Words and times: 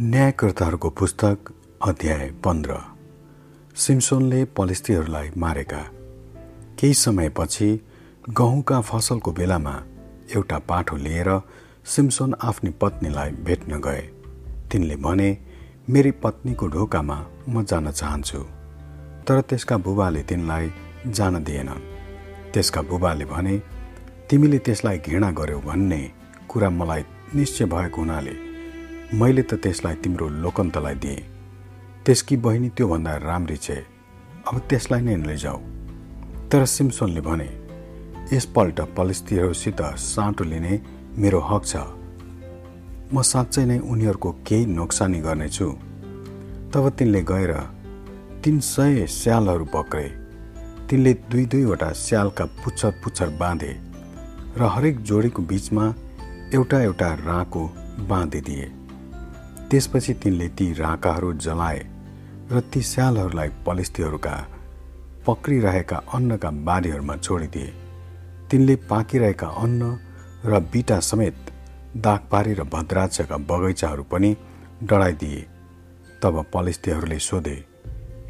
न्यायकर्ताहरूको 0.00 0.90
पुस्तक 0.90 1.38
अध्याय 1.82 2.30
पन्ध्र। 2.44 2.76
सिम्सोनले 3.76 4.44
पलिस्तीहरूलाई 4.44 5.30
मारेका। 5.36 5.76
केही 6.78 6.94
समयपछि 6.94 7.80
गहुँका 8.30 8.80
फसलको 8.80 9.32
बेलामा 9.32 9.82
एउटा 10.36 10.58
पाठो 10.58 10.96
लिएर 10.96 11.40
सिम्सोन 11.86 12.34
आफ्नी 12.42 12.70
पत्नीलाई 12.70 13.30
भेट्न 13.30 13.80
गए। 13.80 14.00
तिनले 14.72 14.96
भने 14.96 15.38
मेरी 15.90 16.10
पत्नीको 16.10 16.66
ढोकामा 16.66 17.26
म 17.48 17.64
जान 17.64 17.90
चाहन्छु। 17.90 18.38
तर 19.28 19.40
त्यसका 19.40 19.76
बुबाले 19.76 20.22
तिनलाई 20.22 20.72
जान 21.06 21.44
दिएनन्। 21.44 22.52
त्यसका 22.52 22.82
बुबाले 22.82 23.24
भने 23.24 23.62
तिमीले 24.30 24.58
त्यसलाई 24.58 24.98
घृणा 24.98 25.30
गर्यौ 25.30 25.60
भन्ने 25.60 26.12
कुरा 26.48 26.70
मलाई 26.70 27.04
निश्चय 27.34 27.64
भएको 27.64 28.00
हुनाले 28.00 28.45
मैले 29.14 29.42
त 29.42 29.54
त्यसलाई 29.54 29.94
तिम्रो 30.02 30.28
लोकन्तलाई 30.42 30.94
दिएँ। 30.94 31.22
त्यसकी 32.04 32.36
बहिनी 32.36 32.68
त्योभन्दा 32.68 33.12
राम्री 33.22 33.56
छे। 33.56 33.74
अब 34.48 34.58
त्यसलाई 34.68 35.00
नै 35.00 35.16
लैजाऊ 35.22 35.58
तर 36.50 36.64
सिम्सोनले 36.66 37.20
भने 37.20 37.48
यसपल्ट 38.32 38.80
पलिस्तीहरूसित 38.96 39.82
साँटो 39.82 40.44
लिने 40.44 40.74
मेरो 41.18 41.40
हक 41.40 41.62
छ। 41.64 41.76
म 43.12 43.22
साँच्चै 43.22 43.64
नै 43.64 43.78
उनीहरूको 43.78 44.30
केही 44.42 44.66
नोक्सानी 44.66 45.20
गर्नेछु। 45.20 45.68
तब 46.74 46.84
तिनले 46.98 47.22
गएर 47.22 47.52
तिन 48.42 48.58
सय 48.60 49.06
स्यालहरू 49.06 49.64
पक्रे। 49.74 50.08
तिनले 50.90 51.12
दुई 51.30 51.44
दुईवटा 51.46 51.90
स्यालका 51.94 52.44
पुच्छर 52.64 52.90
पुच्छर 53.02 53.28
बाँधे 53.38 53.72
र 54.58 54.62
हरेक 54.74 54.96
जोडीको 55.02 55.42
बिचमा 55.42 55.86
एउटा 56.54 56.82
एउटा 56.82 57.08
राँको 57.22 57.62
बाँधिदिए। 58.10 58.66
त्यसपछि 59.70 60.14
तिनले 60.14 60.48
ती 60.48 60.72
राकाहरू 60.72 61.32
जलाए 61.44 61.78
र 62.52 62.60
ती 62.72 62.80
स्यालहरूलाई 62.82 63.48
पलिस्थीहरूका 63.66 64.34
पक्रिरहेका 65.26 65.96
अन्नका 66.14 66.50
बारीहरूमा 66.68 67.16
छोडिदिए। 67.16 67.72
तिनले 68.50 68.76
पाकिरहेका 68.90 69.48
अन्न 69.62 69.82
र 70.44 70.60
बिटा 70.72 70.98
समेत 71.00 71.36
दागपारी 71.96 72.52
र 72.54 72.62
भद्राक्षका 72.64 73.36
बगैँचाहरू 73.50 74.02
पनि 74.02 74.30
डढाइदिए। 74.82 75.42
तब 76.22 76.34
पलिस्थीहरूले 76.54 77.18
सोधे 77.18 77.56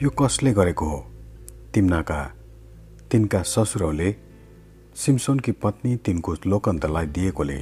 यो 0.03 0.11
कसले 0.11 0.53
गरेको 0.53 0.87
हो? 0.89 0.98
तिम्नाका 1.75 2.20
तिनका 3.11 3.42
ससुरौले 3.45 4.11
सिम्सोनकी 4.97 5.53
पत्नी 5.53 5.97
तिनको 5.97 6.34
लोकन्तलाई 6.47 7.07
दिएकोले 7.07 7.61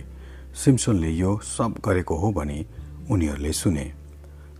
सिम्सोनले 0.54 1.10
यो 1.10 1.36
सब 1.42 1.74
गरेको 1.84 2.14
हो 2.16 2.32
भनी 2.32 2.60
उनीहरूले 3.10 3.52
सुने। 3.52 3.86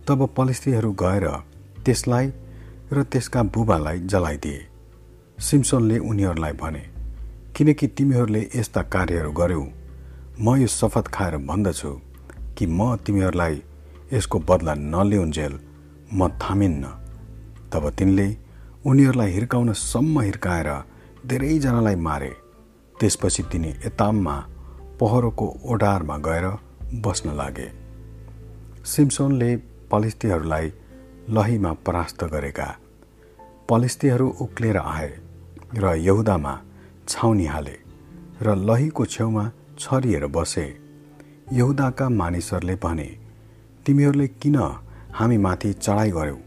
तब 0.07 0.19
पलिस्थीहरू 0.37 0.91
गएर 0.93 1.25
त्यसलाई 1.85 2.31
र 2.93 3.03
त्यसका 3.03 3.43
बुबालाई 3.43 3.99
जलाइदिए। 4.11 4.65
सिम्सोनले 5.39 5.97
उनीहरूलाई 5.99 6.53
भने 6.53 6.83
किनकि 7.55 7.87
तिमीहरूले 7.87 8.41
यस्ता 8.55 8.81
कार्यहरू 8.93 9.31
गर्यौ 9.31 9.63
म 10.39 10.55
यो 10.55 10.67
शपथ 10.67 11.07
खाएर 11.07 11.37
भन्दछु 11.47 11.91
कि 12.57 12.65
म 12.67 12.95
तिमीहरूलाई 12.95 13.61
यसको 14.13 14.39
बदला 14.39 14.73
नलिउन्जेल 14.73 15.53
म 16.13 16.27
थामिन्न। 16.41 16.83
तब 17.71 17.89
तिनले 17.89 18.27
उनीहरूलाई 18.85 19.31
हिर्काउन 19.31 19.73
सम्म 19.73 20.21
हिर्काएर 20.21 20.69
धेरैजनालाई 21.25 21.95
मारे। 22.07 22.33
त्यसपछि 22.95 23.43
तिनी 23.51 23.69
यताममा 23.85 24.35
पहरोको 24.99 25.47
ओडारमा 25.71 26.17
गएर 26.17 26.45
बस्न 27.05 27.35
लागे। 27.35 27.84
सिम्सोनले 28.85 29.55
पलिस्तीहरूलाई 29.91 30.71
लहीमा 31.29 31.71
परास्त 31.85 32.23
गरेका 32.23 32.65
पलिस्तीहरू 33.69 34.27
उक्लेर 34.41 34.77
आए 34.77 35.09
र 35.73 35.93
यहुदामा 35.99 36.53
छाउनी 37.09 37.45
हाले 37.45 37.77
र 38.41 38.55
लहीको 38.69 39.05
छेउमा 39.05 39.45
छरिएर 39.79 40.25
बसे। 40.27 40.65
यहुदाका 41.53 42.09
मानिसहरूले 42.09 42.75
भने 42.75 43.09
तिमीहरूले 43.85 44.27
किन 44.41 44.57
हामी 45.13 45.37
माथि 45.37 45.71
चढाइ 45.75 46.11
गर्यौ? 46.11 46.37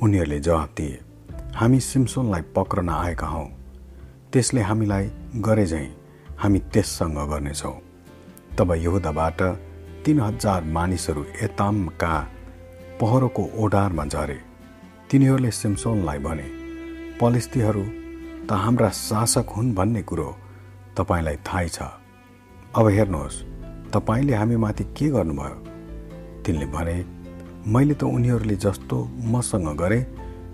उनीहरूले 0.00 0.38
जवाब 0.40 0.70
दिए 0.76 0.98
हामी 1.54 1.80
सिम्सोनलाई 1.80 2.42
पक्रन 2.56 2.88
आएका 2.88 3.26
हौँ। 3.26 3.48
त्यसले 4.32 4.60
हामीलाई 4.60 5.10
गरे 5.46 5.66
झैँ 5.66 5.88
हामी 6.38 6.58
त्यससँग 6.72 7.18
गर्नेछौँ। 7.30 7.76
तब 8.58 8.74
यहुदाबाट 8.76 9.42
तिन 10.06 10.20
हजार 10.20 10.64
मानिसहरू 10.74 11.22
एतामका 11.42 12.08
पहरोको 13.00 13.42
ओडारमा 13.58 14.04
झरे। 14.06 14.36
तिनीहरूले 15.10 15.50
सिम्सोनलाई 15.50 16.18
भने 16.26 16.46
पलिस्तीहरू 17.20 17.82
त 18.46 18.58
हाम्रा 18.64 18.90
शासक 18.98 19.50
हुन् 19.50 19.72
भन्ने 19.74 20.02
कुरो 20.02 20.28
तपाईँलाई 20.98 21.36
थाहै 21.48 21.68
छ। 21.68 21.78
अब 22.78 22.86
हेर्नुहोस् 22.96 23.42
तपाईँले 23.94 24.34
हामीमाथि 24.34 24.84
के 24.94 25.08
गर्नुभयो? 25.16 25.58
तिनले 26.46 26.66
भने 26.76 26.96
मैले 27.66 27.94
त 27.98 28.02
उनीहरूले 28.06 28.56
जस्तो 28.62 28.98
मसँग 29.34 29.68
गरे 29.82 30.00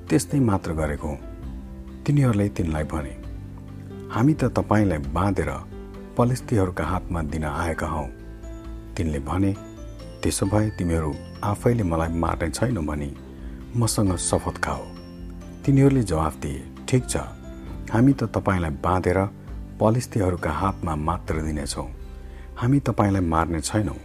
त्यस्तै 0.09 0.41
मात्र 0.49 0.71
गरेको 0.81 1.09
हुँ। 1.09 1.21
तिनीहरूले 2.05 2.49
तिनलाई 2.57 2.85
भने 2.89 3.15
हामी 4.17 4.35
त 4.41 4.49
तपाईँलाई 4.57 5.01
बाँधेर 5.13 5.53
पलिस्तीहरूका 6.17 6.85
हातमा 6.85 7.21
दिन 7.29 7.45
आएका 7.45 7.89
हौँ। 7.95 8.09
तिनले 8.97 9.19
भने 9.29 9.53
त्यसो 10.23 10.47
भए 10.47 10.69
तिमीहरू 10.79 11.15
आफैले 11.45 11.83
मलाई 11.83 12.13
मार्ने 12.23 12.51
छैनौ 12.51 12.83
भनी 12.83 13.11
मसँग 13.77 14.17
शपथ 14.21 14.57
खाओ। 14.65 14.85
तिनीहरूले 15.65 16.03
जवाफ 16.03 16.35
दिए 16.43 16.63
ठिक 16.89 17.03
छ 17.09 17.17
हामी 17.93 18.13
त 18.13 18.31
तपाईँलाई 18.35 18.71
बाँधेर 18.85 19.19
पलिस्थीहरूका 19.81 20.51
हातमा 20.53 20.95
मात्र 21.09 21.43
दिनेछौँ। 21.43 21.89
हामी 22.57 22.79
तपाईँलाई 22.81 23.25
मार्ने 23.25 23.61
छैनौँ। 23.61 23.99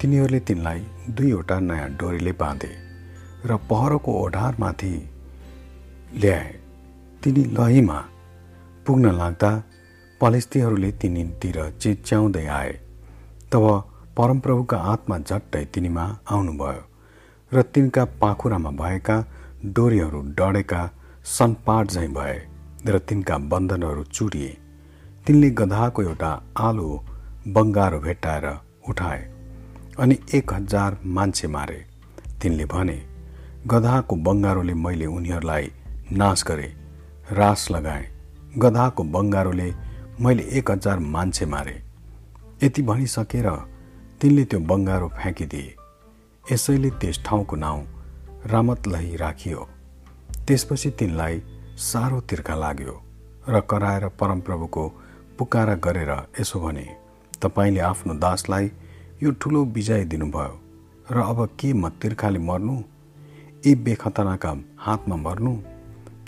तिनीहरूले 0.00 0.40
तिनलाई 0.40 0.80
दुईवटा 1.10 1.58
नयाँ 1.60 1.88
डोरीले 1.98 2.32
बाँधे 2.42 2.70
र 3.46 3.56
पहरोको 3.70 4.10
ओढारमाथि 4.22 4.92
ल्याए। 6.14 6.50
तिनी 7.22 7.42
लहीमा 7.56 7.98
पुग्न 8.86 9.12
लाग्दा 9.14 9.50
पलिस्थीहरूले 10.20 10.90
तिनीतिर 11.00 11.58
चिच्याउँदै 11.80 12.46
आए। 12.58 12.72
तब 13.52 13.64
परमप्रभुका 14.16 14.78
आत्मा 14.92 15.16
झट्टै 15.18 15.64
तिनीमा 15.74 16.04
आउनुभयो 16.30 16.82
र 17.52 17.62
तिनका 17.74 18.04
पाखुरामा 18.22 18.70
भएका 18.80 19.16
डोरीहरू 19.76 20.20
डढेका 20.38 20.80
सनपाट 21.26 21.90
झैँ 21.90 22.08
भए 22.08 22.36
र 22.86 22.98
तिनका 23.08 23.38
बन्धनहरू 23.52 24.04
चुरिए। 24.16 24.50
तिनले 25.26 25.50
गधाको 25.60 26.02
एउटा 26.02 26.30
आलो 26.58 26.88
बङ्गारो 27.48 27.98
भेट्टाएर 28.00 28.46
उठाए 28.90 29.20
अनि 29.98 30.18
एक 30.34 30.52
हजार 30.54 30.98
मान्छे 31.16 31.48
मारे। 31.48 31.80
तिनले 32.42 32.64
भने 32.74 32.98
गधाको 33.66 34.16
बङ्गारोले 34.26 34.74
मैले 34.84 35.06
उनीहरूलाई 35.16 35.72
नाश 36.12 36.44
गरे 36.48 36.68
रास 37.32 37.70
लगाएँ। 37.70 38.06
गधाको 38.58 39.02
बङ्गारोले 39.14 39.72
मैले 40.20 40.42
एक 40.58 40.70
हजार 40.70 40.98
मान्छे 41.14 41.46
मारे। 41.46 41.76
यति 42.62 42.82
भनिसकेर 42.82 43.48
तिनले 44.22 44.44
त्यो 44.50 44.58
बङ्गारो 44.70 45.08
फ्याँकिदिए। 45.18 45.74
यसैले 46.44 46.90
त्यस 47.02 47.18
ठाउँको 47.26 47.56
नाउँ 47.56 47.80
रामतलही 48.52 49.16
राखियो। 49.16 49.60
त्यसपछि 50.46 50.90
तिनलाई 50.98 51.42
साह्रो 51.82 52.20
तिर्खा 52.30 52.54
लाग्यो 52.54 52.94
र 53.48 53.60
कराएर 53.70 54.06
परमप्रभुको 54.20 54.84
पुकारा 55.38 55.74
गरेर 55.84 56.10
यसो 56.40 56.60
भने 56.60 56.86
तपाईँले 57.42 57.80
आफ्नो 57.90 58.14
दासलाई 58.24 58.70
यो 59.22 59.30
ठुलो 59.40 59.64
विजय 59.74 60.04
दिनुभयो 60.12 60.54
र 61.10 61.16
अब 61.30 61.38
के 61.58 61.72
म 61.72 61.88
तिर्खाले 62.02 62.38
मर्नु? 62.38 62.76
यी 63.66 63.74
बेखतनाका 63.84 64.52
हातमा 64.78 65.16
मर्नु? 65.16 65.54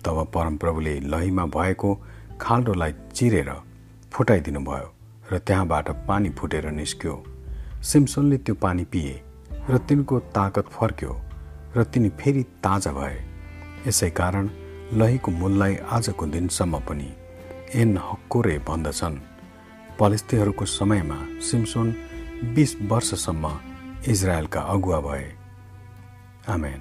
तब 0.05 0.17
परमप्रभुले 0.35 0.95
लहीमा 1.13 1.45
भएको 1.55 1.95
खाल्डोलाई 2.41 2.93
चिरेर 3.15 3.51
फुटाइदिनु 4.13 4.61
भयो 4.67 4.89
र 5.31 5.39
त्यहाँबाट 5.47 5.89
पानी 6.09 6.31
फुटेर 6.39 6.71
निस्क्यो। 6.71 7.15
सिम्सनले 7.85 8.37
त्यो 8.39 8.55
पानी 8.55 8.85
पिए 8.85 9.15
र 9.71 9.79
तिनको 9.79 10.19
ताकत 10.37 10.67
फर्क्यो 10.73 11.13
र 11.77 11.85
तिनी 11.85 12.09
फेरि 12.09 12.43
ताजा 12.65 12.93
भए। 12.93 13.17
यसै 13.87 14.11
कारण 14.11 14.49
लहीको 14.93 15.31
मूललाई 15.31 15.75
आजको 15.77 16.27
दिनसम्म 16.27 16.79
पनि 16.89 17.09
एन 17.75 17.97
हक्कोरे 17.99 18.57
भन्दछन्। 18.59 19.17
पलिस्तीहरूको 19.99 20.65
समयमा 20.65 21.19
सिम्सोन 21.41 21.89
बिस 22.55 22.77
वर्षसम्म 22.83 23.45
इजरायलका 24.09 24.61
अगुवा 24.61 25.01
भए। 25.01 25.27
आमेन। 26.49 26.81